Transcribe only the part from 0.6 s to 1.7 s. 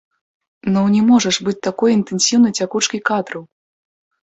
Ну не можа ж быць